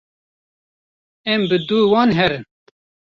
[1.31, 2.43] em bi dû wan herin